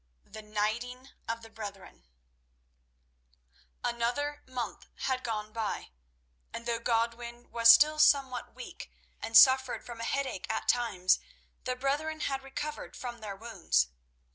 [0.25, 2.07] The Knighting of the Brethren
[3.83, 5.91] Another month had gone by,
[6.51, 8.89] and though Godwin was still somewhat weak
[9.21, 11.19] and suffered from a headache at times,
[11.65, 13.89] the brethren had recovered from their wounds.